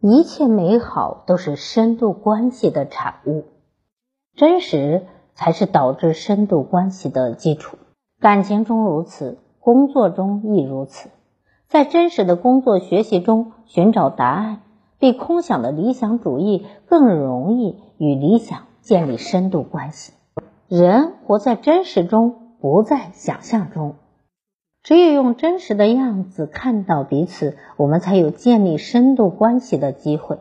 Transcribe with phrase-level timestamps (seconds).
[0.00, 3.44] 一切美好都是深度关系的产物，
[4.34, 7.78] 真实才是导致深度关系的基础。
[8.20, 11.08] 感情中如此，工作中亦如此。
[11.66, 14.60] 在真实的工作学习中寻找答案，
[14.98, 20.12] 比空想的理想主义更容易与理想建立深度关系。
[20.68, 23.96] 人活在真实中，不在想象中。
[24.86, 30.38] 只有用真实的样子看到彼此，我们才有建立深度关系的机会。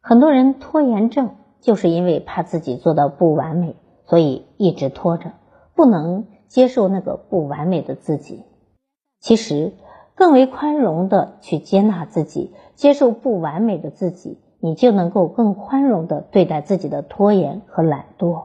[0.00, 3.76] 很多人拖延症就是因为怕自己做到不完美，
[4.06, 5.32] 所以一直拖着，
[5.74, 8.44] 不能接受那个不完美的自己。
[9.20, 9.74] 其实，
[10.14, 18.44] 更为宽容的去接纳自己，接受不完美的自己，你就能够更宽容的对待自己的拖延和懒惰。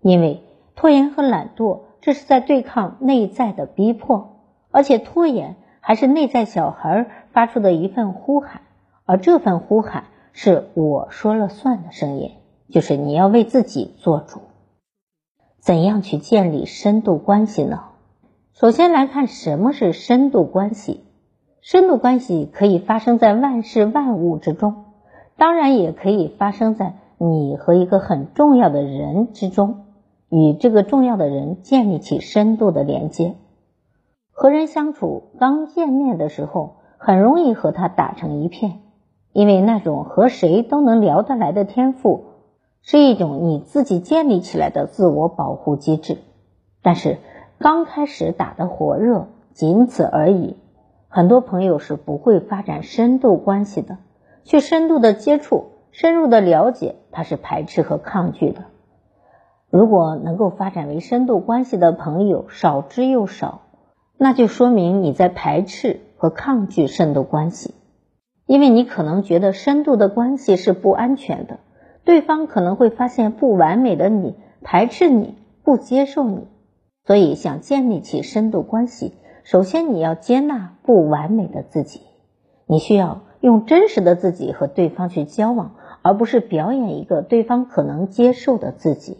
[0.00, 0.42] 因为
[0.74, 4.28] 拖延和懒惰，这是在对抗内在的逼迫。
[4.70, 8.62] 而且拖延还是内在小孩发出的一份呼喊，
[9.04, 12.32] 而这份呼喊是我说了算的声音，
[12.70, 14.40] 就是你要为自己做主。
[15.60, 17.84] 怎样去建立深度关系呢？
[18.54, 21.04] 首先来看什么是深度关系。
[21.60, 24.86] 深度关系可以发生在万事万物之中，
[25.36, 29.84] 当然也可以发生在你和一个很重要的人之中，
[30.34, 33.34] 与这个重要的人建立起深度的连接。
[34.30, 38.80] 和人相处，刚见面的时候，很容易和他打成一片，
[39.34, 42.24] 因为那种和谁都能聊得来的天赋，
[42.80, 46.16] 是一种你自己建立起来的自我保护机制。
[46.80, 47.18] 但是
[47.58, 50.56] 刚开始打得火热，仅此而已。
[51.08, 53.98] 很多朋友是不会发展深度关系的，
[54.44, 58.62] 去深度的接触、深入的了解，他是排斥和抗拒的。
[59.72, 63.62] 如果能够发展为深度关系的朋友少之又少。
[64.18, 67.74] 那就说明你在排斥和抗拒深度关系，
[68.44, 71.58] 因为你可能觉得深度的关系是不安全的，
[72.04, 76.46] 对方可能会发现不完美的你，排斥你，不接受你。
[77.06, 82.02] 所以，想建立起深度关系，首先你要接纳不完美的自己，
[82.66, 89.16] 你需要用真实的自己和对方去交往，而不是表演一个对方可能接受的自己。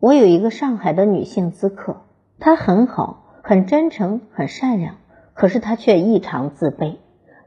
[0.00, 2.02] 我有一个上海的女性咨客，
[2.38, 3.24] 她很好。
[3.40, 4.96] 很真诚，很善良，
[5.32, 6.96] 可是她却异常自卑。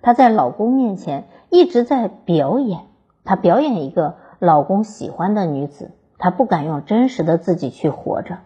[0.02, 2.80] 她在老公面前一直在表演，
[3.24, 8.40] 她表演一个老公喜欢的女子，她不敢用真实的自己去活着，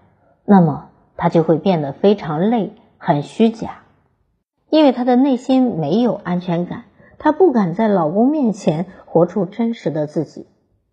[0.43, 3.83] 那么她就会变得非常累，很虚假，
[4.69, 6.83] 因为她的内心没有安全感，
[7.17, 10.45] 她不敢在老公面前活出真实的自己。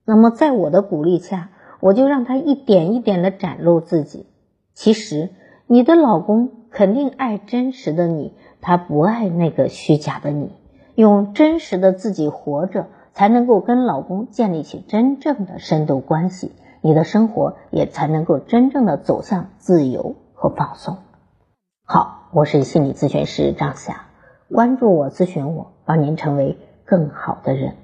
[0.04, 1.48] 那么在我的鼓励下，
[1.82, 4.24] 我就让他一点一点的展露自己。
[4.72, 5.28] 其实。
[5.68, 10.52] 你的老公肯定爱真实的你，他不爱那个虚假的你。
[10.96, 20.98] 用真实的自己活着，才能够跟老公建立起真正的深度关系，你的生活也才能够真正的走向自由和放松。
[21.86, 24.08] 好，我是心理咨询师张霞，
[24.50, 27.76] 关注我，咨询我，帮您成为更好的人。